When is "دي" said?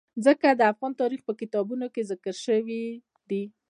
3.29-3.43